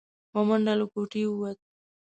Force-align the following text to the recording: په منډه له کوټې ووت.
په 0.31 0.39
منډه 0.47 0.73
له 0.79 0.85
کوټې 0.93 1.21
ووت. 1.27 1.57